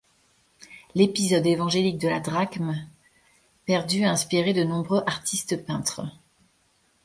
[0.95, 2.75] L'épisode évangélique de la drachme
[3.67, 6.01] perdue a inspiré de nombreux artistes-peintres.